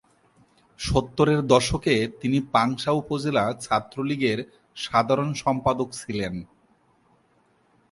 সত্তরের 0.79 1.39
দশকে 1.47 1.95
তিনি 2.21 2.37
পাংশা 2.53 2.91
উপজেলা 2.91 3.43
ছাত্রলীগের 3.59 4.39
সাধারণ 4.77 5.29
সম্পাদক 5.33 5.89
ছিলেন। 5.91 6.33